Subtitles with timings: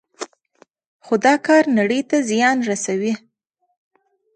[1.05, 3.13] خو دا کار نړۍ ته زیان رسوي.